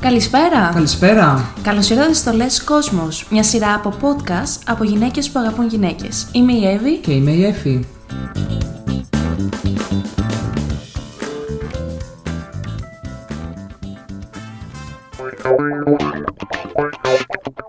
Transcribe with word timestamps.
Καλησπέρα! 0.00 0.70
Καλησπέρα! 0.74 1.52
Καλώς 1.62 1.90
ήρθατε 1.90 2.12
στο 2.12 2.32
Λες 2.32 2.64
Κόσμος, 2.64 3.26
μια 3.30 3.42
σειρά 3.42 3.74
από 3.74 3.94
podcast 4.00 4.62
από 4.66 4.84
γυναίκες 4.84 5.30
που 5.30 5.38
αγαπούν 5.38 5.66
γυναίκες. 5.66 6.28
Είμαι 6.32 6.52
η 6.52 6.66
Εύη 6.66 6.96
Και 6.96 7.12
είμαι 7.12 7.30
η 7.30 7.44
Εφη. 7.44 7.84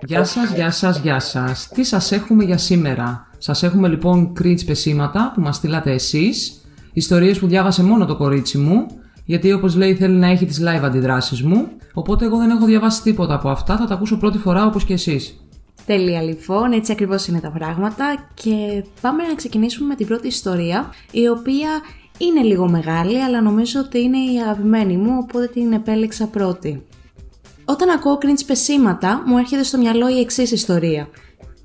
Γεια 0.05 0.23
σας, 0.23 0.51
γεια 0.53 0.71
σας, 0.71 0.99
γεια 0.99 1.19
σας. 1.19 1.67
Τι 1.73 1.83
σας 1.83 2.11
έχουμε 2.11 2.43
για 2.43 2.57
σήμερα; 2.57 3.27
Σας 3.37 3.63
έχουμε 3.63 3.87
λοιπόν 3.87 4.33
cringe 4.41 4.65
πεσήματα 4.65 5.31
που 5.35 5.41
μας 5.41 5.55
στείλατε 5.55 5.91
εσείς, 5.91 6.65
ιστορίες 6.93 7.39
που 7.39 7.47
διάβασε 7.47 7.83
μόνο 7.83 8.05
το 8.05 8.15
κορίτσι 8.15 8.57
μου, 8.57 8.85
γιατί 9.31 9.51
όπως 9.51 9.75
λέει 9.75 9.95
θέλει 9.95 10.15
να 10.15 10.27
έχει 10.27 10.45
τις 10.45 10.61
live 10.61 10.83
αντιδράσεις 10.83 11.41
μου, 11.41 11.67
οπότε 11.93 12.25
εγώ 12.25 12.37
δεν 12.37 12.49
έχω 12.49 12.65
διαβάσει 12.65 13.01
τίποτα 13.01 13.33
από 13.33 13.49
αυτά, 13.49 13.77
θα 13.77 13.85
τα 13.85 13.93
ακούσω 13.93 14.17
πρώτη 14.17 14.37
φορά 14.37 14.65
όπως 14.65 14.85
και 14.85 14.93
εσείς. 14.93 15.45
Τέλεια 15.85 16.21
λοιπόν, 16.21 16.71
έτσι 16.71 16.91
ακριβώς 16.91 17.27
είναι 17.27 17.39
τα 17.39 17.51
πράγματα 17.51 18.29
και 18.33 18.83
πάμε 19.01 19.23
να 19.23 19.35
ξεκινήσουμε 19.35 19.87
με 19.87 19.95
την 19.95 20.07
πρώτη 20.07 20.27
ιστορία 20.27 20.93
η 21.11 21.27
οποία 21.27 21.69
είναι 22.17 22.41
λίγο 22.41 22.69
μεγάλη 22.69 23.23
αλλά 23.23 23.41
νομίζω 23.41 23.79
ότι 23.79 23.99
είναι 23.99 24.17
η 24.17 24.41
αγαπημένη 24.41 24.97
μου 24.97 25.17
οπότε 25.23 25.47
την 25.47 25.73
επέλεξα 25.73 26.25
πρώτη. 26.25 26.85
Όταν 27.65 27.89
ακούω 27.89 28.17
cringe 28.21 28.43
πεσήματα 28.47 29.23
μου 29.25 29.37
έρχεται 29.37 29.63
στο 29.63 29.77
μυαλό 29.77 30.09
η 30.09 30.19
εξής 30.19 30.51
ιστορία. 30.51 31.07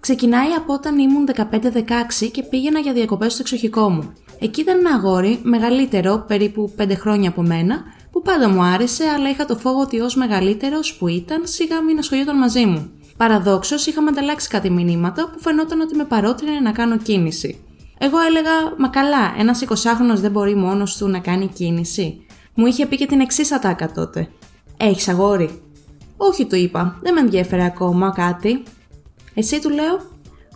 Ξεκινάει 0.01 0.51
από 0.59 0.73
όταν 0.73 0.98
ήμουν 0.98 1.28
15-16 1.37 2.30
και 2.33 2.42
πήγαινα 2.42 2.78
για 2.78 2.92
διακοπές 2.92 3.33
στο 3.33 3.42
εξοχικό 3.42 3.91
μου. 3.91 4.12
Εκεί 4.39 4.61
ήταν 4.61 4.79
ένα 4.79 4.91
αγόρι, 4.91 5.39
μεγαλύτερο, 5.43 6.25
περίπου 6.27 6.75
5 6.79 6.91
χρόνια 6.97 7.29
από 7.29 7.43
μένα, 7.43 7.83
που 8.11 8.23
πάντα 8.23 8.49
μου 8.49 8.62
άρεσε, 8.62 9.05
αλλά 9.05 9.31
είχα 9.31 9.45
το 9.45 9.56
φόβο 9.56 9.81
ότι 9.81 10.01
ως 10.01 10.15
μεγαλύτερος 10.15 10.95
που 10.95 11.09
ήταν, 11.09 11.41
σιγά 11.45 11.83
μην 11.83 11.98
ασχολιόταν 11.98 12.39
μαζί 12.39 12.67
μου. 12.67 12.91
Παραδόξως, 13.17 13.87
είχαμε 13.87 14.11
ανταλλάξει 14.11 14.48
κάτι 14.48 14.70
μηνύματα 14.70 15.31
που 15.33 15.41
φαινόταν 15.41 15.81
ότι 15.81 15.97
με 15.97 16.05
παρότρινε 16.05 16.61
να 16.61 16.73
κάνω 16.73 16.97
κίνηση. 16.97 17.61
Εγώ 17.98 18.19
έλεγα, 18.19 18.51
Μα 18.77 18.89
καλά, 18.89 19.34
ένας 19.39 19.65
20χρονο 19.69 20.15
δεν 20.15 20.31
μπορεί 20.31 20.55
μόνος 20.55 20.97
του 20.97 21.09
να 21.09 21.19
κάνει 21.19 21.47
κίνηση. 21.47 22.27
Μου 22.55 22.67
είχε 22.67 22.87
πει 22.87 22.97
και 22.97 23.06
την 23.06 23.21
εξής 23.21 23.53
ατάκα 23.53 23.93
τότε. 23.93 24.28
Έχεις 24.77 25.09
αγόρι; 25.09 25.62
Όχι, 26.17 26.47
του 26.47 26.56
είπα, 26.56 26.98
δεν 27.03 27.15
με 27.15 27.21
ενδιαφέρει 27.21 27.62
ακόμα 27.62 28.12
κάτι. 28.17 28.62
Εσύ 29.34 29.61
του 29.61 29.71
λέω, 29.71 30.00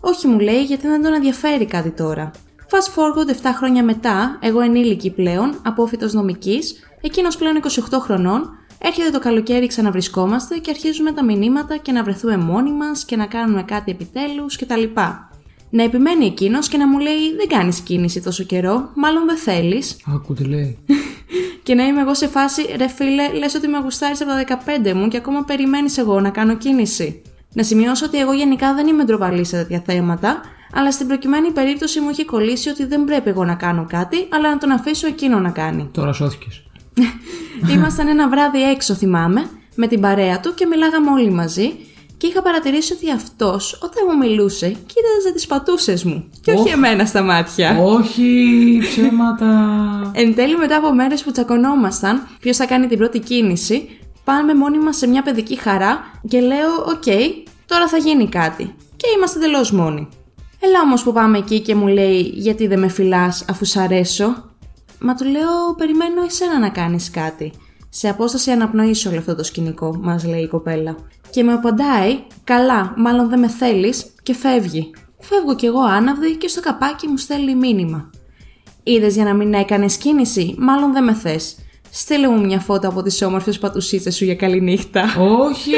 Όχι, 0.00 0.26
μου 0.26 0.38
λέει, 0.38 0.62
γιατί 0.62 0.86
δεν 0.86 1.02
τον 1.02 1.14
ενδιαφέρει 1.14 1.64
κάτι 1.64 1.90
τώρα. 1.90 2.30
Fast 2.72 2.94
forward 2.94 3.30
7 3.42 3.50
χρόνια 3.56 3.84
μετά, 3.84 4.38
εγώ 4.40 4.60
ενήλικη 4.60 5.10
πλέον, 5.10 5.54
απόφυτος 5.62 6.12
νομικής, 6.12 6.74
εκείνος 7.00 7.36
πλέον 7.36 7.60
28 7.90 7.98
χρονών, 8.00 8.50
έρχεται 8.78 9.10
το 9.10 9.18
καλοκαίρι 9.18 9.66
ξαναβρισκόμαστε 9.66 10.58
και 10.58 10.70
αρχίζουμε 10.70 11.12
τα 11.12 11.24
μηνύματα 11.24 11.76
και 11.76 11.92
να 11.92 12.02
βρεθούμε 12.02 12.36
μόνοι 12.36 12.72
μας 12.72 13.04
και 13.04 13.16
να 13.16 13.26
κάνουμε 13.26 13.62
κάτι 13.62 13.90
επιτέλους 13.90 14.56
κτλ. 14.56 14.82
Να 15.70 15.82
επιμένει 15.82 16.24
εκείνος 16.24 16.68
και 16.68 16.76
να 16.76 16.88
μου 16.88 16.98
λέει: 16.98 17.36
Δεν 17.36 17.48
κάνεις 17.48 17.80
κίνηση 17.80 18.22
τόσο 18.22 18.44
καιρό, 18.44 18.90
μάλλον 18.94 19.26
δεν 19.26 19.36
θέλεις. 19.36 19.96
Άκου 20.14 20.34
τι 20.34 20.44
λέει. 20.44 20.78
Και 21.62 21.74
να 21.74 21.86
είμαι 21.86 22.00
εγώ 22.00 22.14
σε 22.14 22.26
φάση, 22.26 22.62
ρε 22.76 22.88
φίλε, 22.88 23.32
λες 23.32 23.54
ότι 23.54 23.68
με 23.68 23.78
γουστάρει 23.78 24.14
από 24.20 24.54
τα 24.54 24.62
15 24.88 24.92
μου 24.92 25.08
και 25.08 25.16
ακόμα 25.16 25.44
περιμένεις 25.44 25.98
εγώ 25.98 26.20
να 26.20 26.30
κάνω 26.30 26.56
κίνηση. 26.56 27.22
Να 27.52 27.62
σημειώσω 27.62 28.06
ότι 28.06 28.18
εγώ 28.18 28.32
γενικά 28.32 28.74
δεν 28.74 28.86
είμαι 28.86 29.04
ντροπαλή 29.04 29.44
σε 29.44 29.56
τέτοια 29.56 29.82
θέματα, 29.86 30.40
αλλά 30.74 30.92
στην 30.92 31.06
προκειμένη 31.06 31.50
περίπτωση 31.50 32.00
μου 32.00 32.10
είχε 32.10 32.24
κολλήσει 32.24 32.68
ότι 32.68 32.84
δεν 32.84 33.04
πρέπει 33.04 33.28
εγώ 33.28 33.44
να 33.44 33.54
κάνω 33.54 33.86
κάτι, 33.88 34.26
αλλά 34.28 34.50
να 34.50 34.58
τον 34.58 34.70
αφήσω 34.70 35.06
εκείνο 35.06 35.38
να 35.38 35.50
κάνει. 35.50 35.88
Τώρα 35.92 36.12
σώθηκες. 36.12 36.62
Ήμασταν 37.74 38.08
ένα 38.08 38.28
βράδυ 38.28 38.62
έξω, 38.62 38.94
θυμάμαι, 38.94 39.50
με 39.74 39.86
την 39.86 40.00
παρέα 40.00 40.40
του 40.40 40.54
και 40.54 40.66
μιλάγαμε 40.66 41.10
όλοι 41.10 41.30
μαζί. 41.30 41.72
Και 42.16 42.26
είχα 42.26 42.42
παρατηρήσει 42.42 42.92
ότι 42.92 43.10
αυτός, 43.10 43.78
όταν 43.82 44.04
μου 44.08 44.16
μιλούσε, 44.16 44.66
κοίταζε 44.66 45.32
τις 45.34 45.46
πατούσες 45.46 46.04
μου. 46.04 46.30
Και 46.42 46.52
όχι 46.52 46.60
Οχ. 46.68 46.72
εμένα 46.72 47.04
στα 47.04 47.22
μάτια. 47.22 47.78
Όχι, 47.78 48.78
ψέματα. 48.82 49.46
Εν 50.20 50.34
τέλει, 50.34 50.56
μετά 50.56 50.76
από 50.76 50.94
μέρες 50.94 51.22
που 51.22 51.32
τσακωνόμασταν, 51.32 52.26
ποιος 52.40 52.56
θα 52.56 52.66
κάνει 52.66 52.86
την 52.86 52.98
πρώτη 52.98 53.18
κίνηση, 53.18 53.88
πάμε 54.24 54.54
μόνοι 54.54 54.78
μας 54.78 54.96
σε 54.96 55.06
μια 55.06 55.22
παιδική 55.22 55.56
χαρά 55.58 56.00
και 56.28 56.40
λέω: 56.40 56.74
Οκ, 56.86 57.04
τώρα 57.66 57.88
θα 57.88 57.96
γίνει 57.96 58.28
κάτι. 58.28 58.74
Και 58.96 59.06
είμαστε 59.16 59.38
τελείως 59.38 59.68
μόνοι. 59.72 60.08
Έλα 60.60 60.80
όμως 60.84 61.02
που 61.02 61.12
πάμε 61.12 61.38
εκεί 61.38 61.60
και 61.60 61.74
μου 61.74 61.86
λέει: 61.86 62.20
Γιατί 62.20 62.66
δεν 62.66 62.78
με 62.78 62.88
φιλάς 62.88 63.44
αφού 63.48 63.64
σ' 63.64 63.76
αρέσω; 63.76 64.44
Μα 64.98 65.14
του 65.14 65.24
λέω: 65.24 65.74
Περιμένω 65.76 66.22
εσένα 66.22 66.58
να 66.58 66.68
κάνεις 66.68 67.10
κάτι. 67.10 67.52
Σε 67.88 68.08
απόσταση 68.08 68.50
αναπνοής 68.50 69.08
όλο 69.08 69.18
αυτό 69.18 69.34
το 69.34 69.42
σκηνικό, 69.42 69.98
μας 70.02 70.24
λέει 70.24 70.42
η 70.42 70.48
κοπέλα. 70.48 70.96
Και 71.30 71.42
με 71.42 71.52
απαντάει: 71.52 72.18
Καλά, 72.44 72.94
μάλλον 72.96 73.28
δεν 73.28 73.38
με 73.38 73.48
θέλεις, 73.48 74.14
και 74.22 74.34
φεύγει. 74.34 74.90
Φεύγω 75.18 75.54
κι 75.54 75.66
εγώ 75.66 75.80
άναυδη 75.80 76.36
και 76.36 76.48
στο 76.48 76.60
καπάκι 76.60 77.06
μου 77.06 77.16
στέλνει 77.16 77.54
μήνυμα. 77.54 78.10
Είδες 78.82 79.14
για 79.14 79.24
να 79.24 79.34
μην 79.34 79.54
έκανες 79.54 79.96
κίνηση, 79.96 80.54
μάλλον 80.58 80.92
δεν 80.92 81.04
με 81.04 81.14
θες. 81.14 81.56
Στείλε 81.92 82.28
μου 82.28 82.44
μια 82.44 82.58
φώτα 82.60 82.88
από 82.88 83.02
τις 83.02 83.22
όμορφες 83.22 83.58
πατουσίτσες 83.58 84.16
σου 84.16 84.24
για 84.24 84.34
καληνύχτα. 84.34 85.02
Όχι! 85.18 85.72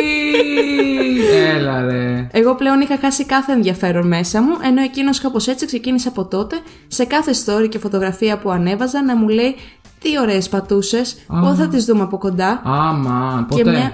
Έλα 1.56 1.82
ρε. 1.82 2.28
Εγώ 2.32 2.54
πλέον 2.54 2.80
είχα 2.80 2.98
χάσει 3.00 3.24
κάθε 3.24 3.52
ενδιαφέρον 3.52 4.06
μέσα 4.06 4.42
μου, 4.42 4.52
ενώ 4.64 4.82
εκείνος 4.82 5.20
κάπως 5.20 5.46
έτσι 5.48 5.66
ξεκίνησε 5.66 6.08
από 6.08 6.24
τότε, 6.26 6.56
σε 6.86 7.04
κάθε 7.04 7.32
story 7.44 7.68
και 7.68 7.78
φωτογραφία 7.78 8.38
που 8.38 8.50
ανέβαζα, 8.50 9.02
να 9.04 9.16
μου 9.16 9.28
λέει 9.28 9.54
τι 10.00 10.18
ωραίες 10.20 10.48
πατούσες, 10.48 11.16
πότε 11.26 11.54
θα 11.54 11.68
τις 11.68 11.84
δούμε 11.84 12.02
από 12.02 12.18
κοντά. 12.18 12.62
Άμα, 12.64 13.46
Και 13.54 13.56
ποτέ. 13.64 13.70
μια, 13.70 13.92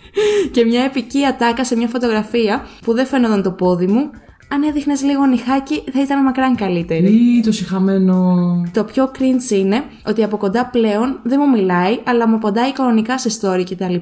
και 0.52 0.64
μια 0.64 0.82
επική 0.82 1.24
ατάκα 1.24 1.64
σε 1.64 1.76
μια 1.76 1.88
φωτογραφία 1.88 2.66
που 2.84 2.94
δεν 2.94 3.06
φαίνονταν 3.06 3.42
το 3.42 3.50
πόδι 3.50 3.86
μου. 3.86 4.10
Αν 4.50 4.62
έδειχνες 4.62 5.02
λίγο 5.02 5.26
νυχάκι, 5.26 5.82
θα 5.92 6.02
ήταν 6.02 6.22
μακράν 6.22 6.56
καλύτερη. 6.56 7.06
Ή 7.06 7.40
το 7.40 7.52
συχαμένο. 7.52 8.36
Το 8.72 8.84
πιο 8.84 9.10
cringe 9.18 9.50
είναι 9.50 9.82
ότι 10.06 10.22
από 10.22 10.36
κοντά 10.36 10.66
πλέον 10.66 11.20
δεν 11.22 11.40
μου 11.42 11.50
μιλάει, 11.50 11.98
αλλά 12.04 12.28
μου 12.28 12.34
απαντάει 12.34 12.72
κανονικά 12.72 13.18
σε 13.18 13.30
story 13.40 13.64
κτλ. 13.70 13.94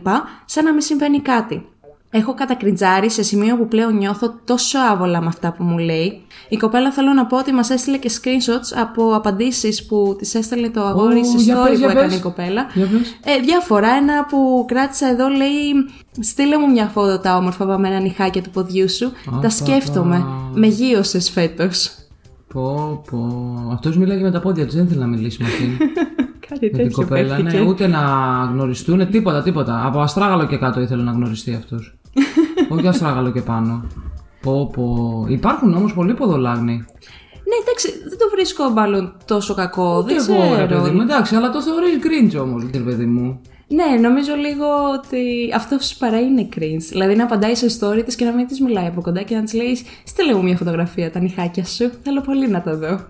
σαν 0.45 0.65
να 0.65 0.73
μην 0.73 0.81
συμβαίνει 0.81 1.21
κάτι. 1.21 1.67
Έχω 2.11 2.35
κατακριντζάρει 2.35 3.11
σε 3.11 3.23
σημείο 3.23 3.57
που 3.57 3.69
πλέον 3.69 3.97
νιώθω 3.97 4.35
τόσο 4.45 4.79
άβολα 4.93 5.21
με 5.21 5.27
αυτά 5.27 5.53
που 5.53 5.63
μου 5.65 5.79
λέει. 5.79 6.23
Η 6.49 6.57
κοπέλα 6.57 6.91
θέλω 6.93 7.13
να 7.13 7.27
πω 7.27 7.39
ότι 7.39 7.53
μας 7.53 7.71
έστειλε 7.71 7.97
και 7.99 8.11
screenshots 8.21 8.79
από 8.81 9.15
απαντήσεις 9.15 9.87
που 9.87 10.15
της 10.19 10.35
έστελνε 10.35 10.69
το 10.71 10.83
αγόρι 10.85 11.19
Ω, 11.19 11.25
σε 11.25 11.37
για 11.37 11.57
story 11.63 11.69
πες, 11.69 11.73
που 11.73 11.79
για 11.79 11.91
έκανε 11.91 12.07
πες. 12.09 12.17
η 12.17 12.21
κοπέλα. 12.21 12.67
Για 12.75 12.87
πες. 12.87 13.19
Ε, 13.25 13.41
διάφορα. 13.41 13.89
Ένα 13.89 14.25
που 14.25 14.65
κράτησα 14.69 15.09
εδώ 15.09 15.29
λέει: 15.29 15.73
Στείλε 16.21 16.59
μου 16.59 16.71
μια 16.71 16.87
φώτο 16.87 17.19
τα 17.19 17.37
όμορφα 17.37 17.67
βαμμένα 17.67 17.99
νυχάκια 18.01 18.43
του 18.43 18.51
ποδιού 18.51 18.91
σου. 18.91 19.13
πα, 19.31 19.39
τα 19.39 19.49
σκέφτομαι. 19.51 20.17
πα. 20.19 20.51
Με 20.55 20.67
γύρωσε 20.67 21.21
φέτος. 21.21 21.91
Πω, 22.53 23.03
πω. 23.11 23.29
Αυτός 23.73 23.97
μιλάει 23.97 24.17
και 24.17 24.23
με 24.23 24.31
τα 24.31 24.41
πόδια 24.41 24.67
του, 24.67 24.73
δεν 24.77 24.89
θέλει 24.89 25.01
να 25.01 25.07
μιλήσει 25.07 25.43
με 25.43 25.49
αυτήν. 25.49 25.69
Κάτι 26.59 26.77
με 26.77 26.83
την 26.83 26.93
κοπέλα, 26.93 27.39
ναι, 27.39 27.61
ούτε 27.61 27.87
να 27.87 28.01
γνωριστούν, 28.53 29.11
τίποτα, 29.11 29.43
τίποτα. 29.43 29.87
Από 29.87 30.01
αστράγαλο 30.01 30.47
και 30.47 30.57
κάτω 30.57 30.81
ήθελε 30.81 31.03
να 31.03 31.11
γνωριστεί 31.13 31.55
αυτός. 31.55 31.99
Όχι 32.69 32.87
αστράγαλο 32.87 33.31
και 33.31 33.41
πάνω. 33.41 33.85
Πω, 34.43 34.71
πω. 34.73 35.27
Υπάρχουν 35.29 35.75
όμως 35.75 35.95
πολλοί 35.95 36.15
ποδολάγνοι. 36.15 36.85
Ναι, 37.49 37.57
εντάξει, 37.63 37.89
δεν 38.09 38.19
το 38.19 38.25
βρίσκω 38.35 38.69
μάλλον 38.69 39.17
τόσο 39.25 39.55
κακό. 39.55 40.05
Και 40.09 40.15
δεν 40.15 40.37
εγώ, 40.37 40.57
ρε 40.57 40.67
ξέρω. 40.67 40.83
παιδί 40.83 40.95
μου, 40.95 41.01
εντάξει, 41.01 41.35
αλλά 41.35 41.51
το 41.51 41.63
θεωρεί 41.63 41.87
cringe 42.03 42.41
όμως, 42.43 42.65
ρε 42.73 42.79
παιδί 42.79 43.07
μου. 43.07 43.41
Ναι, 43.69 44.01
νομίζω 44.01 44.35
λίγο 44.35 44.67
ότι 44.99 45.53
αυτός 45.55 45.95
παρά 45.95 46.21
είναι 46.21 46.49
cringe. 46.57 46.87
Δηλαδή 46.91 47.15
να 47.15 47.25
απαντάει 47.25 47.55
σε 47.55 47.67
story 47.81 48.03
της 48.05 48.15
και 48.15 48.25
να 48.25 48.33
μην 48.33 48.47
της 48.47 48.61
μιλάει 48.61 48.87
από 48.87 49.01
κοντά 49.01 49.23
και 49.23 49.35
να 49.35 49.43
της 49.43 49.53
λέει: 49.55 49.79
Στείλε 50.05 50.35
μου 50.35 50.43
μια 50.43 50.57
φωτογραφία 50.57 51.11
τα 51.11 51.21
νυχάκια 51.21 51.65
σου. 51.65 51.91
Θέλω 52.03 52.21
πολύ 52.21 52.49
να 52.49 52.63
τα 52.63 52.77
δω. 52.77 53.01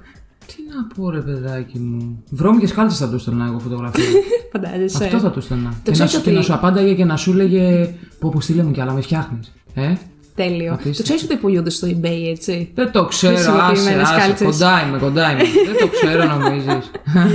Τι 0.46 0.54
να 0.74 0.86
πω, 0.94 1.10
ρε 1.10 1.20
παιδάκι 1.20 1.78
μου. 1.78 2.22
Βρώμικε 2.30 2.72
κάλτσε 2.74 3.04
θα 3.04 3.10
του 3.10 3.18
στέλνα 3.18 3.46
εγώ 3.46 3.58
φωτογραφία. 3.58 4.04
Φαντάζεσαι. 4.52 5.04
Αυτό 5.04 5.18
θα 5.18 5.30
του 5.30 5.40
στέλνα. 5.40 5.74
Και, 5.82 5.90
να 5.90 5.92
ξέρεις 5.92 6.12
σου, 6.12 6.18
ότι- 6.18 6.28
και 6.30 6.36
να 6.36 6.42
σου 6.42 6.54
απάνταγε 6.54 6.94
και 6.94 7.04
να 7.04 7.16
σου 7.16 7.32
λέγε 7.32 7.94
Πω, 8.18 8.28
πω, 8.28 8.40
στείλε 8.40 8.62
μου 8.62 8.70
κι 8.70 8.80
άλλα, 8.80 8.92
με 8.92 9.00
φτιάχνεις. 9.00 9.52
Ε; 9.74 9.92
Τέλειο. 10.34 10.72
Απίστευτο. 10.72 10.96
Το 10.96 11.02
ξέρεις 11.02 11.22
ότι 11.22 11.36
πουλούνται 11.36 11.70
στο 11.70 11.86
eBay, 11.88 12.28
έτσι; 12.30 12.70
Δεν 12.74 12.90
το 12.92 13.04
ξέρω, 13.04 13.34
άσε, 13.34 13.50
Χρησιμοποιημένες 13.50 14.08
άσε, 14.08 14.20
κάλτσες. 14.20 14.46
κοντά 14.46 14.86
είμαι, 14.86 14.98
κοντά 14.98 15.30
είμαι. 15.30 15.42
Δεν 15.68 15.76
το 15.80 15.88
ξέρω 15.88 16.24
νομίζεις. 16.38 16.90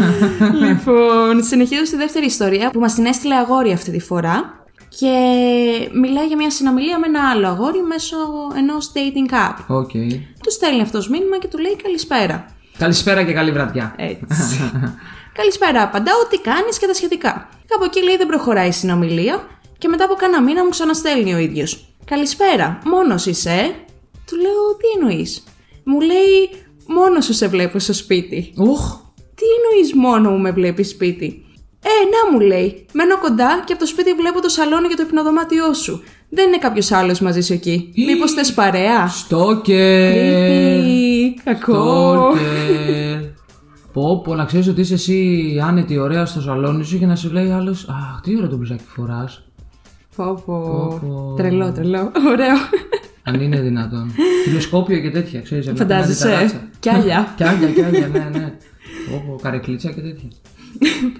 λοιπόν, 0.68 1.44
συνεχίζω 1.44 1.86
στη 1.86 1.96
δεύτερη 1.98 2.26
ιστορία 2.26 2.70
που 2.72 2.80
μας 2.80 2.94
την 2.94 3.06
έστειλε 3.06 3.36
αγόρι 3.36 3.72
αυτή 3.72 3.92
τη 3.92 4.00
φορά. 4.00 4.60
Και 5.00 5.14
μιλάει 6.02 6.26
για 6.28 6.38
μια 6.38 6.50
συνομιλία 6.52 7.00
με 7.00 7.08
ένα 7.08 7.30
άλλο 7.30 7.48
αγόρι 7.48 7.82
μέσω 7.84 8.16
ενός 8.58 8.92
dating 8.96 9.34
app. 9.34 9.64
OK. 9.68 9.90
Του 10.44 10.52
στέλνει 10.52 10.82
αυτός 10.82 11.10
μήνυμα 11.10 11.38
και 11.40 11.48
του 11.48 11.58
λέει 11.58 11.76
καλησπέρα. 11.84 12.46
Καλησπέρα 12.82 13.24
και 13.24 13.34
καλή 13.34 13.52
βραδιά. 13.52 13.96
Έτσι. 13.98 14.72
Καλησπέρα, 15.40 15.82
απαντάω 15.82 16.28
τι 16.30 16.38
κάνεις 16.38 16.78
και 16.80 16.88
τα 16.88 16.94
σχετικά. 16.94 17.50
Κάπου 17.68 17.84
εκεί 17.84 18.04
λέει 18.04 18.18
δεν 18.18 18.28
προχωράει 18.28 18.68
η 18.68 18.72
συνομιλία 18.72 19.48
και 19.78 19.88
μετά 19.88 20.04
από 20.04 20.14
κάνα 20.14 20.42
μήνα 20.42 20.64
μου 20.64 20.70
ξαναστέλνει 20.70 21.34
ο 21.34 21.38
ίδιος. 21.38 21.86
Καλησπέρα, 22.06 22.80
μόνος 22.86 23.26
είσαι, 23.26 23.50
ε;» 23.50 23.66
Του 24.28 24.36
λέω 24.36 24.76
τι 24.80 25.00
εννοείς; 25.00 25.44
Μου 25.84 26.00
λέει 26.00 26.64
μόνος 26.88 27.26
σου 27.26 27.34
σε 27.34 27.48
βλέπω 27.48 27.80
στο 27.80 27.94
σπίτι. 27.94 28.54
Οχ, 28.58 28.98
Τι 29.16 29.46
εννοείς 29.58 29.94
μόνο 29.96 30.30
μου 30.30 30.40
με 30.40 30.52
βλέπεις 30.52 30.90
σπίτι; 30.90 31.46
Ε, 31.84 31.90
να 31.90 32.32
μου 32.32 32.40
λέει. 32.46 32.86
Μένω 32.94 33.18
κοντά 33.18 33.64
και 33.66 33.74
από 33.74 33.82
το 33.82 33.88
σπίτι 33.88 34.14
βλέπω 34.14 34.42
το 34.42 34.50
σαλόνι 34.50 34.88
για 34.88 34.96
το 34.96 35.04
υπνοδωμάτιό 35.08 35.74
σου. 35.74 36.04
Δεν 36.30 36.48
είναι 36.48 36.58
κάποιος 36.58 36.92
άλλος 36.92 37.20
μαζί 37.20 37.42
σου 37.42 37.54
εκεί. 37.54 37.94
Μήπως 37.96 38.32
θες 38.32 38.54
παρέα; 38.54 39.08
Στόκερ! 39.08 40.14
Creepy. 40.14 41.01
Κακό. 41.44 42.34
Στόκερ! 42.34 43.22
Πω, 43.94 44.22
πω, 44.22 44.36
να 44.36 44.46
ξέρεις 44.46 44.68
ότι 44.68 44.82
είσαι 44.82 44.94
εσύ 44.94 45.60
άνετη, 45.68 45.98
ωραία 45.98 46.26
στο 46.26 46.42
σαλόνι 46.42 46.84
σου 46.84 46.98
και 46.98 47.06
να 47.06 47.16
σου 47.16 47.32
λέει 47.32 47.52
άλλος. 47.52 47.88
Αχ, 47.90 48.22
τι 48.22 48.36
ωραίο 48.38 48.50
το 48.50 48.56
μπλουζάκι 48.56 48.84
που 48.84 48.90
φοράς. 48.90 49.44
Πω, 50.16 50.44
πω. 50.46 51.00
πω. 51.02 51.34
Τρελό, 51.38 51.72
τρελό. 51.72 52.12
Ωραίο. 52.32 52.56
Αν 53.24 53.42
είναι 53.42 53.60
δυνατόν. 53.60 54.12
Τηλεσκόπιο 54.44 55.00
και 55.00 55.10
τέτοια, 55.12 55.42
ξέρεις. 55.42 55.72
Φαντάζεσαι. 55.76 56.62
Κι 56.80 56.90
άλλα. 56.90 57.34
Κι 57.36 57.44
άλλα, 57.44 57.68
κι 57.68 57.82
άλλα, 57.82 58.08
ναι, 58.08 58.30
ναι. 58.40 58.54
Πω, 59.10 59.24
πω, 59.28 59.40
καρεκλίτσα 59.42 59.92
και 59.92 60.02
τέτοια. 60.02 60.30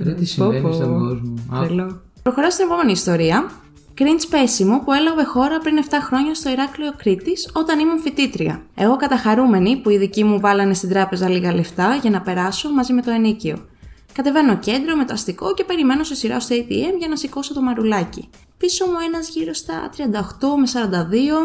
Ρε 0.04 0.12
τι 0.12 0.26
συμβαίνει 0.26 0.62
πω. 0.62 0.72
στον 0.72 1.00
κόσμο. 1.00 1.34
Α, 1.58 1.66
Τρελό. 1.66 2.02
Προχωράω 2.24 2.52
στην 2.52 2.66
επόμενη 2.66 2.92
ιστορία. 2.92 3.52
Cringe 3.98 4.26
πέσιμο 4.30 4.80
που 4.80 4.94
έλαβε 4.94 5.24
χώρα 5.24 5.58
πριν 5.58 5.84
7 5.90 5.94
χρόνια 6.02 6.34
στο 6.34 6.50
Ηράκλειο 6.50 6.94
Κρήτης 6.98 7.50
όταν 7.54 7.80
ήμουν 7.80 8.00
φοιτήτρια. 8.00 8.62
Εγώ 8.76 8.96
καταχαρούμενη 8.96 9.78
που 9.78 9.90
οι 9.90 9.98
δικοί 9.98 10.24
μου 10.24 10.40
βάλανε 10.40 10.74
στην 10.74 10.90
τράπεζα 10.90 11.30
λίγα 11.30 11.54
λεφτά 11.54 11.96
για 12.02 12.10
να 12.10 12.22
περάσω 12.22 12.70
μαζί 12.70 12.94
με 12.94 13.02
το 13.02 13.12
ενίκιο. 13.12 13.66
Κατεβαίνω 14.14 14.58
κέντρο 14.58 14.96
με 14.96 15.06
το 15.06 15.14
αστικό 15.14 15.54
και 15.54 15.64
περιμένω 15.64 16.04
σε 16.04 16.16
σειρά 16.16 16.40
στο 16.40 16.56
ATM 16.56 16.98
για 16.98 17.08
να 17.08 17.16
σηκώσω 17.16 17.54
το 17.54 17.62
μαρουλάκι. 17.62 18.30
Πίσω 18.58 18.86
μου 18.86 18.98
ένας 19.08 19.30
γύρω 19.30 19.54
στα 19.54 19.90
38 19.98 20.02
με 20.58 20.68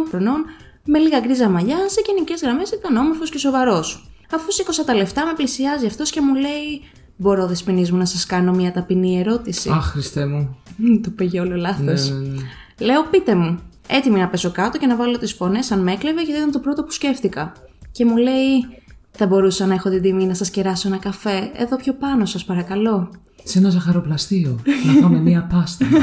42 0.05 0.09
χρονών, 0.09 0.45
με 0.85 0.99
λίγα 0.99 1.21
γκρίζα 1.21 1.49
μαλλιά, 1.49 1.89
σε 1.89 2.01
γενικές 2.07 2.41
γραμμές 2.41 2.71
ήταν 2.71 2.97
όμορφος 2.97 3.31
και 3.31 3.39
σοβαρός. 3.39 4.11
Αφού 4.33 4.53
σήκωσα 4.53 4.85
τα 4.85 4.95
λεφτά, 4.95 5.27
με 5.27 5.33
πλησιάζει 5.33 5.87
αυτός 5.87 6.11
και 6.11 6.21
μου 6.21 6.35
λέει: 6.35 6.83
Μπορώ, 7.17 7.47
δεσποινής 7.47 7.91
μου, 7.93 7.99
να 7.99 8.05
σας 8.05 8.27
κάνω 8.27 8.53
μια 8.53 8.73
ταπεινή 8.73 9.19
ερώτηση. 9.19 9.71
Αχ, 9.73 9.85
Χριστέ 9.91 10.27
μου. 10.27 10.57
Μμ, 10.77 11.01
το 11.01 11.11
πήγε 11.11 11.41
όλο 11.41 11.57
λάθος. 11.57 12.11
Ναι, 12.11 12.19
ναι, 12.19 12.29
ναι. 12.29 12.41
Λέω, 12.87 13.05
πείτε 13.11 13.35
μου. 13.35 13.59
Έτοιμη 13.89 14.19
να 14.19 14.29
πέσω 14.29 14.51
κάτω 14.51 14.79
και 14.79 14.87
να 14.87 14.97
βάλω 14.97 15.19
τις 15.19 15.33
φωνές 15.33 15.71
αν 15.71 15.81
με 15.83 15.93
έκλεβε, 15.93 16.23
γιατί 16.23 16.39
ήταν 16.39 16.51
το 16.53 16.59
πρώτο 16.59 16.83
που 16.85 16.91
σκέφτηκα. 16.91 17.53
Και 17.93 18.05
μου 18.05 18.17
λέει, 18.17 18.67
Θα 19.11 19.27
μπορούσα 19.27 19.67
να 19.67 19.75
έχω 19.75 19.91
την 19.91 20.03
τιμή 20.03 20.27
να 20.27 20.35
σας 20.35 20.51
κεράσω 20.51 20.89
ένα 20.89 20.97
καφέ, 20.97 21.51
εδώ 21.55 21.77
πιο 21.77 21.93
πάνω, 21.93 22.27
σας 22.27 22.45
παρακαλώ. 22.45 23.11
Σε 23.45 23.59
ένα 23.59 23.71
ζαχαροπλαστείο. 23.71 24.59
να 24.87 24.93
φάμε 25.03 25.19
μία 25.19 25.47
πάστα. 25.53 25.87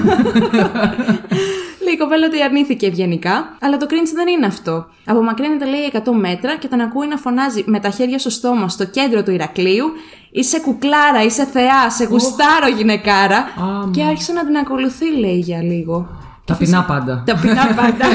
Λέει 1.93 2.01
η 2.01 2.05
κοπέλα 2.07 2.25
ότι 2.27 2.43
αρνήθηκε 2.43 2.85
ευγενικά, 2.85 3.57
αλλά 3.61 3.77
το 3.77 3.85
cringe 3.89 4.11
δεν 4.15 4.27
είναι 4.27 4.45
αυτό. 4.45 4.85
Απομακρύνεται, 5.05 5.65
λέει, 5.65 5.91
100 5.93 5.99
μέτρα 6.19 6.57
και 6.57 6.67
τον 6.67 6.79
ακούει 6.79 7.07
να 7.07 7.17
φωνάζει 7.17 7.63
με 7.65 7.79
τα 7.79 7.89
χέρια 7.89 8.19
στο 8.19 8.29
στόμα 8.29 8.69
στο 8.69 8.85
κέντρο 8.85 9.23
του 9.23 9.31
Ηρακλείου: 9.31 9.85
Είσαι 10.31 10.59
κουκλάρα, 10.59 11.23
είσαι 11.23 11.45
θεά, 11.45 11.89
σε 11.89 12.03
γουστάρω 12.05 12.67
γυναικάρα. 12.77 13.45
Άμα. 13.57 13.89
και 13.93 14.03
άρχισε 14.03 14.33
να 14.33 14.45
την 14.45 14.55
ακολουθεί, 14.55 15.17
λέει, 15.19 15.37
για 15.39 15.61
λίγο. 15.63 16.07
Ταπεινά 16.45 16.83
πάντα. 16.83 17.23
Ταπεινά 17.25 17.67
πάντα. 17.81 18.05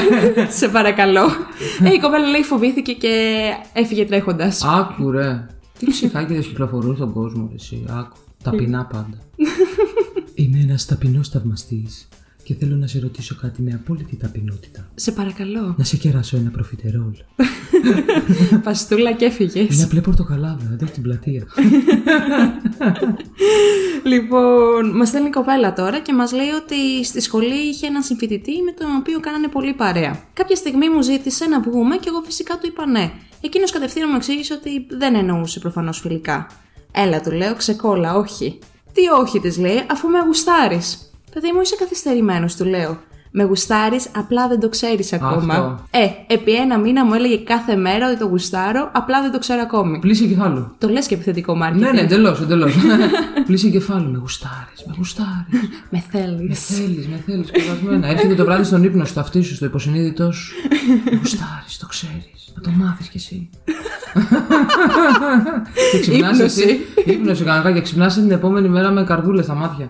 σε 0.49 0.67
παρακαλώ. 0.67 1.25
ε, 1.83 1.93
η 1.93 1.99
κοπέλα 1.99 2.27
λέει 2.27 2.43
φοβήθηκε 2.43 2.93
και 2.93 3.39
έφυγε 3.73 4.05
τρέχοντας. 4.05 4.63
Άκου 4.63 5.11
ρε. 5.11 5.47
Τι 5.79 5.85
ψυχάκιδες 5.89 6.45
κυκλοφορούν 6.45 6.95
στον 6.95 7.13
κόσμο, 7.13 7.47
ρε, 7.49 7.55
εσύ. 7.55 7.85
Άκου. 7.89 8.15
Ταπεινά 8.43 8.85
πάντα. 8.85 9.17
Είμαι 10.33 10.57
ένας 10.61 10.85
ταπεινός 10.85 11.29
θαυμαστής 11.29 12.07
και 12.49 12.55
θέλω 12.55 12.75
να 12.75 12.87
σε 12.87 12.99
ρωτήσω 12.99 13.35
κάτι 13.41 13.61
με 13.61 13.73
απόλυτη 13.73 14.15
ταπεινότητα. 14.15 14.89
Σε 14.95 15.11
παρακαλώ. 15.11 15.75
Να 15.77 15.83
σε 15.83 15.97
κεράσω 15.97 16.37
ένα 16.37 16.49
προφιτερόλ. 16.49 17.11
Παστούλα 18.63 19.11
και 19.13 19.25
έφυγες. 19.25 19.75
Ένα 19.75 19.83
απλή 19.83 20.01
πορτοκαλάδα, 20.01 20.69
εδώ 20.73 20.85
στην 20.85 21.03
πλατεία. 21.03 21.47
Λοιπόν, 24.03 24.97
μας 24.97 25.07
στέλνει 25.07 25.27
η 25.27 25.31
κοπέλα 25.31 25.73
τώρα 25.73 25.99
και 25.99 26.13
μας 26.13 26.31
λέει 26.31 26.49
ότι 26.49 27.05
στη 27.05 27.21
σχολή 27.21 27.69
είχε 27.69 27.87
έναν 27.87 28.03
συμφοιτητή 28.03 28.61
με 28.61 28.71
τον 28.71 28.87
οποίο 28.99 29.19
κάνανε 29.19 29.47
πολύ 29.47 29.73
παρέα. 29.73 30.23
Κάποια 30.33 30.55
στιγμή 30.55 30.89
μου 30.89 31.01
ζήτησε 31.01 31.45
να 31.45 31.61
βγούμε 31.61 31.95
και 31.95 32.09
εγώ 32.09 32.21
φυσικά 32.21 32.57
του 32.57 32.67
είπα 32.67 32.85
ναι. 32.85 33.11
Εκείνος 33.41 33.71
κατευθείαν 33.71 34.07
μου 34.09 34.15
εξήγησε 34.15 34.53
ότι 34.53 34.85
δεν 34.89 35.15
εννοούσε 35.15 35.59
προφανώς 35.59 35.99
φιλικά. 35.99 36.47
Έλα, 36.91 37.21
του 37.21 37.31
λέω, 37.31 37.55
ξεκόλα, 37.55 38.15
όχι. 38.15 38.59
Τι 38.93 39.01
όχι, 39.21 39.39
της 39.39 39.57
λέει, 39.57 39.85
αφού 39.89 40.07
με 40.07 40.19
γουστάρεις. 40.19 41.08
Παιδί 41.33 41.51
μου, 41.53 41.61
είσαι 41.61 41.75
καθυστερημένος, 41.79 42.55
του 42.55 42.65
λέω. 42.65 42.97
Με 43.31 43.43
γουστάρεις, 43.43 44.07
απλά 44.15 44.47
δεν 44.47 44.59
το 44.59 44.69
ξέρεις 44.69 45.13
ακόμα. 45.13 45.53
Αυτό. 45.53 45.83
Ε, 45.91 46.33
επί 46.33 46.55
ένα 46.55 46.77
μήνα 46.77 47.05
μου 47.05 47.13
έλεγε 47.13 47.37
κάθε 47.37 47.75
μέρα 47.75 48.07
ότι 48.09 48.17
το 48.19 48.25
γουστάρω, 48.25 48.89
απλά 48.93 49.21
δεν 49.21 49.31
το 49.31 49.39
ξέρω 49.39 49.61
ακόμη. 49.61 49.99
Πλήση 49.99 50.27
κεφάλου. 50.27 50.75
Το 50.77 50.87
λες 50.89 51.07
και 51.07 51.13
επιθετικό 51.13 51.57
marketing. 51.63 51.77
Ναι, 51.79 51.91
ναι, 51.91 51.99
εντελώς, 52.01 52.41
εντελώς. 52.41 52.73
Πλήση 53.47 53.71
κεφάλου. 53.71 54.11
Με 54.11 54.17
γουστάρεις, 54.17 54.83
με 54.87 54.93
γουστάρεις. 54.97 55.69
Με 55.91 56.03
θέλεις. 56.11 56.47
Με 56.47 56.53
θέλεις, 56.55 57.07
με 57.07 57.23
θέλεις, 57.25 57.51
κουρασμένα. 57.51 58.07
Έρχεται 58.07 58.35
το 58.35 58.45
βράδυ 58.45 58.63
στον 58.63 58.83
ύπνο 58.83 59.05
σου, 59.05 59.13
το 59.13 59.19
αυτί 59.19 59.41
σου, 59.41 59.55
στο 59.55 59.65
υποσυνείδητός 59.65 60.35
σου. 60.37 60.55
Με 61.11 61.17
γουστάρεις, 61.17 61.77
το 61.79 61.87
ξέρεις. 61.87 62.53
Να 62.55 62.61
το 62.61 62.69
μάθεις 62.69 63.07
κι 63.07 63.17
εσύ. 63.17 63.49
και 65.91 65.99
ξυπνάς 65.99 66.37
Ύπνωση. 66.37 66.61
εσύ. 66.61 66.79
Ύπνωση 67.05 67.43
κανονικά 67.43 67.71
και 67.71 67.81
ξυπνάς 67.81 68.13
την 68.13 68.31
επόμενη 68.31 68.69
μέρα 68.69 68.91
με 68.91 69.03
καρδούλες 69.03 69.45
στα 69.45 69.53
μάτια. 69.53 69.85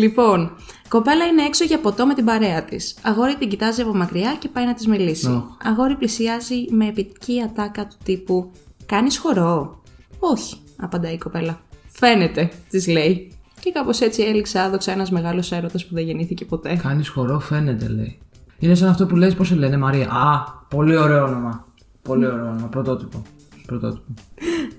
Λοιπόν, 0.00 0.56
κοπέλα 0.88 1.24
είναι 1.24 1.42
έξω 1.42 1.64
για 1.64 1.78
ποτό 1.78 2.06
με 2.06 2.14
την 2.14 2.24
παρέα 2.24 2.64
της. 2.64 2.96
Αγόρι 3.02 3.36
την 3.36 3.48
κοιτάζει 3.48 3.82
από 3.82 3.94
μακριά 3.94 4.36
και 4.38 4.48
πάει 4.48 4.64
να 4.64 4.74
της 4.74 4.86
μιλήσει. 4.86 5.26
Οχ. 5.30 5.42
Αγόρι 5.64 5.96
πλησιάζει 5.96 6.64
με 6.70 6.86
επική 6.86 7.42
ατάκα 7.42 7.86
του 7.86 7.96
τύπου 8.04 8.50
Κάνεις 8.86 9.18
χορό; 9.18 9.82
Όχι, 10.18 10.56
απαντάει 10.76 11.12
η 11.12 11.18
κοπέλα. 11.18 11.60
Φαίνεται, 11.88 12.50
της 12.70 12.88
λέει. 12.88 13.32
Και 13.60 13.72
κάπως 13.72 14.00
έτσι 14.00 14.22
έληξε 14.22 14.60
άδοξα 14.60 14.92
ένας 14.92 15.10
μεγάλος 15.10 15.52
έρωτας 15.52 15.86
που 15.86 15.94
δεν 15.94 16.04
γεννήθηκε 16.04 16.44
ποτέ. 16.44 16.76
Κάνεις 16.82 17.08
χορό, 17.08 17.38
φαίνεται, 17.38 17.88
λέει. 17.88 18.18
Είναι 18.58 18.74
σαν 18.74 18.88
αυτό 18.88 19.06
που 19.06 19.16
λες, 19.16 19.34
πώς 19.34 19.46
σε 19.46 19.54
λένε, 19.54 19.76
Μαρία; 19.76 20.10
Α, 20.10 20.44
πολύ 20.68 20.96
ωραίο 20.96 21.24
όνομα. 21.24 21.66
Πολύ 22.02 22.26
ωραίο 22.26 22.46
όνομα. 22.48 22.66
Πρωτότυπο. 22.68 23.22
Πρωτότυπο. 23.66 24.14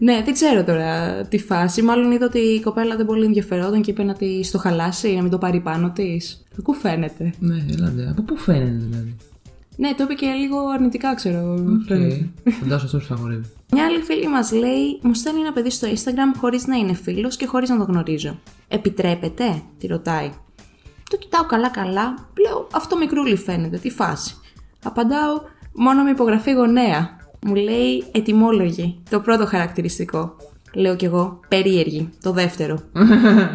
Ναι, 0.03 0.21
δεν 0.25 0.33
ξέρω 0.33 0.63
τώρα 0.63 1.21
τη 1.21 1.37
φάση. 1.37 1.81
Μάλλον 1.81 2.11
είδα 2.11 2.25
ότι 2.25 2.37
η 2.39 2.61
κοπέλα 2.61 2.95
δεν 2.95 3.05
πολύ 3.05 3.25
ενδιαφερόταν 3.25 3.81
και 3.81 3.91
είπε 3.91 4.03
να 4.03 4.13
τη 4.13 4.51
το 4.51 4.57
χαλάσει, 4.57 5.15
να 5.15 5.21
μην 5.21 5.31
το 5.31 5.37
πάρει 5.37 5.59
πάνω 5.59 5.91
της. 5.91 6.45
Ακού 6.59 6.73
φαίνεται. 6.73 7.33
Ναι, 7.39 7.65
έλατε. 7.71 8.07
Από 8.09 8.21
πού 8.21 8.37
φαίνεται 8.37 8.85
δηλαδή; 8.89 9.15
Ναι, 9.75 9.93
το 9.97 10.03
είπε 10.03 10.13
και 10.13 10.25
λίγο 10.25 10.57
αρνητικά, 10.73 11.15
ξέρω. 11.15 11.53
Οκ. 11.53 11.87
φαίνεται. 11.87 12.29
Φαντάζομαι 12.43 12.83
αυτό 12.83 12.97
που 12.97 13.03
θα 13.03 13.15
χορεύει. 13.15 13.45
Μια 13.71 13.85
άλλη 13.85 14.01
φίλη 14.01 14.27
μας 14.27 14.51
λέει: 14.51 14.99
Μου 15.01 15.13
στέλνει 15.13 15.39
ένα 15.39 15.53
παιδί 15.53 15.69
στο 15.69 15.87
Instagram 15.87 16.37
χωρίς 16.37 16.67
να 16.67 16.75
είναι 16.75 16.93
φίλος 16.93 17.37
και 17.37 17.45
χωρίς 17.45 17.69
να 17.69 17.77
το 17.77 17.83
γνωρίζω. 17.83 18.39
Επιτρέπεται, 18.67 19.61
τη 19.79 19.87
ρωτάει. 19.87 20.31
Το 21.09 21.17
κοιτάω 21.17 21.45
καλά-καλά. 21.45 22.15
Λέω: 22.45 22.67
Αυτό 22.71 22.97
μικρούλι 22.97 23.35
φαίνεται, 23.35 23.77
τι 23.77 23.89
φάση. 23.89 24.35
Απαντάω: 24.83 25.41
Μόνο 25.73 26.03
με 26.03 26.09
υπογραφή 26.09 26.51
γονέα. 26.51 27.19
Μου 27.45 27.55
λέει: 27.55 28.03
Ετοιμόλογη, 28.11 28.99
το 29.09 29.19
πρώτο 29.19 29.45
χαρακτηριστικό. 29.45 30.35
Λέω 30.73 30.95
κι 30.95 31.05
εγώ: 31.05 31.39
Περίεργη, 31.47 32.09
το 32.21 32.31
δεύτερο. 32.31 32.79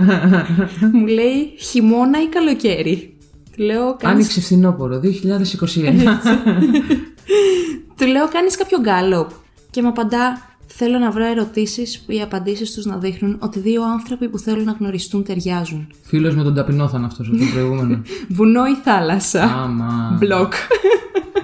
Μου 0.93 1.07
λέει: 1.07 1.53
Χειμώνα 1.59 2.23
ή 2.23 2.27
καλοκαίρι. 2.27 3.17
Του 3.57 3.63
λέω: 3.63 3.97
κάνεις... 3.97 4.17
Άνοιξε 4.17 4.41
φθινόπωρο 4.41 5.01
2021. 5.05 5.05
Του 7.97 8.07
λέω: 8.07 8.29
Κάνεις 8.29 8.57
κάποιο 8.57 8.81
γκάλωπ. 8.81 9.31
Και 9.71 9.83
μου 9.83 9.89
απαντά: 9.89 10.41
Θέλω 10.67 10.99
να 10.99 11.11
βρω 11.11 11.25
ερωτήσεις 11.25 12.01
που 12.01 12.13
οι 12.13 12.21
απαντήσεις 12.21 12.75
τους 12.75 12.85
να 12.85 12.97
δείχνουν 12.97 13.37
ότι 13.41 13.59
δύο 13.59 13.83
άνθρωποι 13.85 14.29
που 14.29 14.39
θέλουν 14.39 14.65
να 14.65 14.73
γνωριστούν 14.79 15.25
ταιριάζουν. 15.25 15.87
Φίλος 16.03 16.35
με 16.37 16.43
τον 16.43 16.55
ταπεινό 16.55 16.89
θα 16.89 16.97
είναι 16.97 17.07
αυτός 17.07 17.29
από 17.29 17.37
το 17.37 17.45
προηγούμενο. 17.53 18.03
Βουνό 18.37 18.67
ή 18.67 18.75
θάλασσα. 18.85 19.43
Άμα. 19.43 20.17
Μπλοκ. 20.21 20.53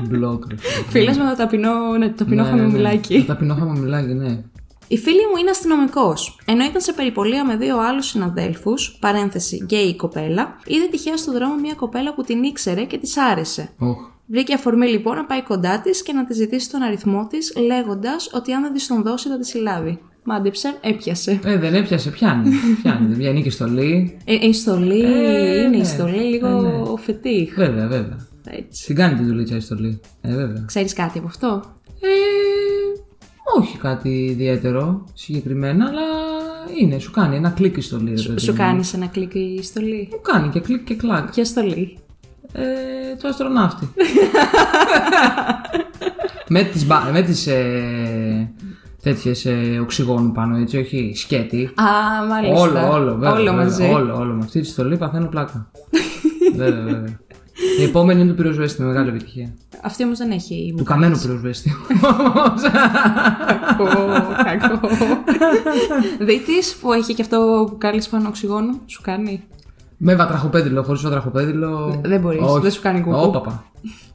Μπλοκ. 0.00 0.44
ρε 0.50 0.56
φίλε. 0.56 0.84
Φίλος 0.88 1.16
με 1.16 1.24
το 1.30 1.36
ταπεινό, 1.36 1.96
ναι, 1.98 2.08
το 2.08 2.14
ταπεινό 2.16 2.42
Ναι, 2.42 2.48
ναι, 2.50 2.54
ναι. 2.54 2.60
χαμομηλάκι. 2.62 3.18
Το 3.18 3.24
ταπεινό 3.26 3.54
χαμομηλάκι, 3.54 4.12
ναι. 4.14 4.42
Η 4.88 4.98
φίλη 4.98 5.16
μου 5.30 5.36
είναι 5.40 5.50
αστυνομικός. 5.50 6.38
Ενώ 6.44 6.64
ήταν 6.64 6.80
σε 6.80 6.92
περιπολία 6.92 7.44
με 7.44 7.56
δύο 7.56 7.78
άλλους 7.80 8.06
συναδέλφους, 8.06 8.96
παρένθεση 9.00 9.60
γκέι 9.64 9.86
η 9.88 9.96
κοπέλα, 9.96 10.56
είδε 10.66 10.86
τυχαία 10.90 11.16
στον 11.16 11.34
δρόμο 11.34 11.54
μια 11.60 11.74
κοπέλα 11.74 12.14
που 12.14 12.22
την 12.22 12.42
ήξερε 12.42 12.84
και 12.84 12.98
της 12.98 13.16
άρεσε. 13.16 13.68
Οχ. 13.78 13.96
Βρήκε 14.26 14.54
αφορμή 14.54 14.86
λοιπόν 14.86 15.16
να 15.16 15.24
πάει 15.24 15.42
κοντά 15.42 15.80
της 15.80 16.02
και 16.02 16.12
να 16.12 16.24
της 16.24 16.36
ζητήσει 16.36 16.70
τον 16.70 16.82
αριθμό 16.82 17.26
της, 17.30 17.52
λέγοντας 17.66 18.30
ότι 18.32 18.52
αν 18.52 18.62
δεν 18.62 18.72
της 18.72 18.86
τον 18.86 19.02
δώσει 19.02 19.28
θα 19.28 19.38
τη 19.38 19.46
συλλάβει. 19.46 19.98
Μάντεψε, 20.24 20.74
έπιασε. 20.80 21.40
Ε, 21.44 21.56
δεν 21.58 21.74
έπιασε, 21.74 22.10
πιάνει. 22.10 22.50
πιάνει. 22.82 23.06
Δεν 23.06 23.16
βγαίνει 23.16 23.42
και 23.42 23.50
στολή. 23.50 24.16
Ε, 24.24 24.46
η 24.46 24.52
στολή 24.52 25.02
Ε, 25.02 25.60
είναι 25.62 25.76
η 25.76 25.78
ναι. 25.78 25.84
στολή 25.84 26.22
λίγο 26.22 26.46
Ε, 26.46 26.60
ναι. 26.60 27.00
φετίχ. 27.02 27.54
Βέβαια, 27.54 27.86
βέβαια. 27.86 28.26
Έτσι. 28.44 28.86
Την 28.86 28.96
κάνει 28.96 29.14
την 29.16 29.26
δουλίτσα 29.26 29.56
η 29.56 29.60
στολή. 29.60 30.00
Ε, 30.20 30.34
βέβαια. 30.34 30.62
Ξέρεις 30.66 30.92
κάτι 30.92 31.18
από 31.18 31.26
αυτό; 31.26 31.62
Ε, 32.00 32.08
όχι 33.58 33.78
κάτι 33.78 34.24
ιδιαίτερο 34.24 35.04
συγκεκριμένα, 35.14 35.84
αλλά 35.88 36.00
είναι. 36.80 36.98
Σου 36.98 37.10
κάνει 37.10 37.36
ένα 37.36 37.50
κλικ 37.50 37.76
η 37.76 37.80
στολή. 37.80 38.14
ρε 38.16 38.22
παιδί 38.28 38.40
Σου 38.40 38.50
μου. 38.50 38.56
κάνεις 38.58 38.94
ένα 38.94 39.06
κλικ 39.06 39.34
η 39.34 39.60
στολή; 39.62 40.08
Μου 40.12 40.20
κάνει 40.20 40.48
και 40.48 40.60
κλικ 40.60 40.84
και 40.84 40.94
κλακ. 40.94 41.30
Ποια 41.30 41.44
στολή; 41.44 41.98
Ε, 42.52 42.62
το 43.22 43.28
αστροναύτη. 43.28 43.88
με 46.48 46.62
τις, 46.62 46.86
μπα- 46.86 47.10
με 47.12 47.22
τις 47.22 47.46
ε, 47.46 48.52
τέτοιες 49.02 49.44
ε, 49.44 49.78
οξυγόνου 49.82 50.32
πάνω, 50.32 50.56
έτσι, 50.56 50.78
όχι 50.78 51.12
σκέτη. 51.14 51.70
Α, 51.74 51.84
μάλιστα. 52.28 52.60
Όλο, 52.60 52.92
όλο, 52.92 53.12
βέβαια. 53.12 53.30
Όλο 53.32 53.42
βέβαια, 53.44 53.52
μαζί. 53.64 53.84
Όλο, 53.84 54.16
όλο. 54.18 54.34
Με 54.34 54.44
αυτή 54.44 54.60
τη 54.60 54.66
στολή 54.66 54.96
παθαίνω 54.96 55.26
πλάκα. 55.26 55.70
βέβαια, 56.56 56.82
βέβαια. 56.82 57.20
Η 57.80 57.82
επόμενη 57.82 58.20
είναι 58.20 58.30
του 58.30 58.36
πυροσβέστη, 58.36 58.82
μεγάλη 58.82 59.08
επιτυχία. 59.08 59.54
Αυτή 59.82 60.04
όμως 60.04 60.18
δεν 60.18 60.30
έχει. 60.30 60.74
Του 60.76 60.84
καμένου 60.84 61.18
πυροσβέστη. 61.18 61.76
Κακό, 64.44 64.78
κακό. 64.78 64.88
Δίτης 66.20 66.76
που 66.80 66.92
έχει 66.92 67.14
και 67.14 67.22
αυτό 67.22 67.66
που 67.70 67.78
κάνει 67.78 68.02
πάνω 68.10 68.28
οξυγόνου, 68.28 68.80
σου 68.86 69.00
κάνει; 69.02 69.42
Με 69.96 70.14
βατραχοπέδιλο, 70.14 70.82
χωρίς 70.82 71.02
βατραχοπέδιλο. 71.02 72.00
Δεν 72.04 72.20
μπορείς, 72.20 72.40
Όχι. 72.42 72.60
δεν 72.62 72.70
σου 72.70 72.80
κάνει 72.80 73.00
κουκού. 73.00 73.16
Όπαπα. 73.20 73.64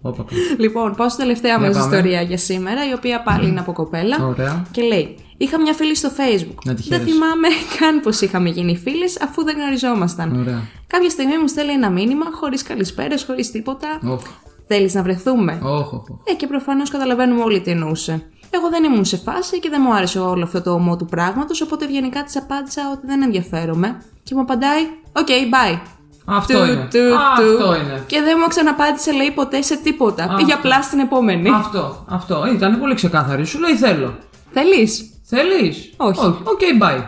Όπαπα. 0.02 0.32
Λοιπόν, 0.58 0.96
πάω 0.96 1.10
στην 1.10 1.24
τελευταία 1.24 1.58
Για 1.58 1.68
μας 1.68 1.78
πάμε. 1.78 1.96
ιστορία 1.96 2.22
για 2.22 2.38
σήμερα, 2.38 2.90
η 2.90 2.94
οποία 2.94 3.22
πάλι 3.22 3.48
είναι 3.48 3.60
από 3.60 3.74
κοπέλα. 3.74 4.26
Ωραία. 4.26 4.66
Και 4.72 4.82
λέει: 4.82 5.16
Είχα 5.38 5.60
μια 5.62 5.74
φίλη 5.74 5.96
στο 5.96 6.10
Facebook. 6.10 6.56
Να 6.66 6.74
τη 6.74 6.82
δεν 6.82 7.00
χαίρεσαι. 7.00 7.06
θυμάμαι 7.06 7.48
καν 7.80 8.00
πω 8.00 8.10
είχαμε 8.22 8.50
γίνει 8.50 8.78
φίλες, 8.78 9.22
αφού 9.22 9.44
δεν 9.44 9.56
γνωριζόμασταν. 9.58 10.40
Ωραία. 10.40 10.62
Κάποια 10.88 11.10
στιγμή 11.10 11.38
μου 11.38 11.48
στέλνει 11.48 11.72
ένα 11.74 11.90
μήνυμα, 11.90 12.26
χωρίς 12.32 12.64
καλησπέρες, 12.64 13.24
χωρίς 13.24 13.52
τίποτα. 13.52 13.88
Όχ. 14.08 14.22
Θέλεις 14.68 14.94
να 14.94 15.02
βρεθούμε; 15.04 15.60
Όχ, 15.64 15.94
όχ, 15.94 16.10
όχ. 16.10 16.18
Ε, 16.24 16.34
και 16.34 16.48
προφανώς 16.48 16.90
καταλαβαίνουμε 16.90 17.42
όλοι 17.44 17.62
τι 17.62 17.72
εννοούσε. 17.72 18.26
Εγώ 18.50 18.70
δεν 18.70 18.84
ήμουν 18.84 19.06
σε 19.06 19.18
φάση 19.18 19.60
και 19.60 19.70
δεν 19.70 19.82
μου 19.86 19.94
άρεσε 19.94 20.20
όλο 20.20 20.44
αυτό 20.44 20.62
το 20.62 20.72
ωμό 20.74 20.96
του 20.98 21.06
πράγματος, 21.06 21.62
οπότε 21.62 21.86
ευγενικά 21.86 22.24
της 22.24 22.38
απάντησα 22.38 22.82
ότι 22.94 23.06
δεν 23.08 23.22
ενδιαφέρομαι. 23.22 24.02
Και 24.24 24.36
μου 24.36 24.42
απαντάει: 24.42 24.82
OK, 25.14 25.28
bye. 25.28 25.80
Αυτό 26.26 26.54
Του, 26.58 26.64
είναι. 26.72 26.88
του, 26.92 27.16
Αυτό 27.32 27.58
του. 27.58 27.74
είναι. 27.74 28.04
Και 28.08 28.22
δεν 28.22 28.38
μου 28.42 28.48
ξαναπάντησε, 28.48 29.12
λέει 29.12 29.32
ποτέ 29.32 29.62
σε 29.62 29.76
τίποτα. 29.78 30.24
Αυτό. 30.24 30.36
Πήγε 30.38 30.54
απλά 30.54 30.82
στην 30.82 31.00
επόμενη. 31.00 31.50
Αυτό, 31.50 32.06
αυτό. 32.10 32.46
Ήταν 32.56 32.80
πολύ 32.80 32.96
ξεκάθαρη. 32.96 33.46
Σου 33.46 33.60
λέει 33.60 33.76
θέλω. 33.76 34.18
Θέλεις; 34.52 35.10
Θέλεις; 35.30 35.94
Όχι. 35.98 36.26
OK, 36.26 36.60
bye. 36.82 37.04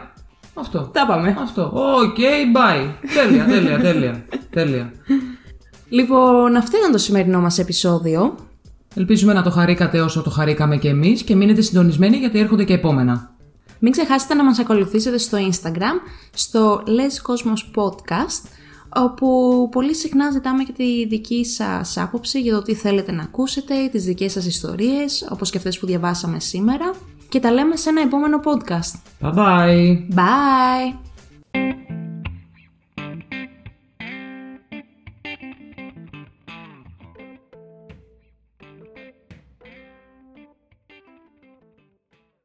Αυτό. 0.54 0.90
Τα 0.94 1.06
πάμε. 1.06 1.38
Αυτό. 1.40 1.72
OK, 1.74 2.18
bye. 2.56 2.94
τέλεια, 3.14 3.46
τέλεια, 3.46 3.80
τέλεια. 3.80 4.26
τέλεια. 4.50 4.92
Λοιπόν, 5.90 6.56
αυτό 6.56 6.78
ήταν 6.78 6.92
το 6.92 6.98
σημερινό 6.98 7.40
μας 7.40 7.58
επεισόδιο. 7.58 8.36
Ελπίζουμε 8.96 9.34
να 9.34 9.44
το 9.44 9.50
χαρήκατε 9.50 10.02
όσο 10.02 10.22
το 10.22 10.30
χαρήκαμε 10.30 10.78
και 10.78 10.88
εμείς 10.88 11.24
και 11.24 11.36
μείνετε 11.36 11.62
συντονισμένοι 11.62 12.18
γιατί 12.18 12.40
έρχονται 12.40 12.64
και 12.64 12.74
επόμενα. 12.74 13.36
Μην 13.80 13.92
ξεχάσετε 13.92 14.34
να 14.34 14.44
μας 14.44 14.60
ακολουθήσετε 14.60 15.18
στο 15.18 15.38
Instagram, 15.38 16.10
στο 16.34 16.84
Les 16.86 17.32
Cosmos 17.32 17.84
Podcast, 17.84 18.50
όπου 18.96 19.70
πολύ 19.72 19.96
συχνά 19.96 20.32
ζητάμε 20.32 20.64
και 20.64 20.72
τη 20.72 21.08
δική 21.08 21.46
σας 21.46 21.98
άποψη 21.98 22.40
για 22.40 22.54
το 22.54 22.62
τι 22.62 22.74
θέλετε 22.74 23.12
να 23.12 23.24
ακούσετε, 23.24 23.88
τις 23.92 24.04
δικές 24.04 24.32
σας 24.32 24.46
ιστορίες, 24.46 25.28
όπως 25.32 25.50
και 25.50 25.58
αυτές 25.58 25.80
που 25.80 25.86
διαβάσαμε 25.86 26.40
σήμερα. 26.40 26.92
Και 27.30 27.40
τα 27.40 27.52
λέμε 27.52 27.76
σε 27.76 27.90
ένα 27.90 28.02
επόμενο 28.02 28.40
podcast. 28.44 28.94
Bye 29.22 29.34
bye. 29.34 30.16
Bye! 30.16 31.09